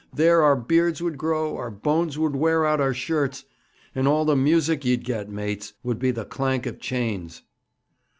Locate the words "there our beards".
0.11-0.99